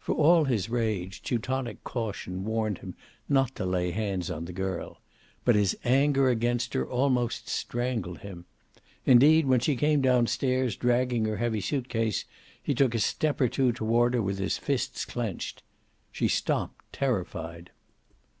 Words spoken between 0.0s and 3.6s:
For all his rage, Teutonic caution warned him not